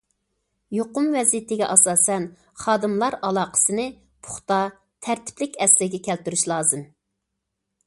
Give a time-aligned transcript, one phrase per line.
[0.77, 2.25] يۇقۇم ۋەزىيىتىگە ئاساسەن
[2.63, 3.87] خادىملار ئالاقىسىنى
[4.29, 4.59] پۇختا،
[5.09, 6.85] تەرتىپلىك ئەسلىگە كەلتۈرۈش لازىم.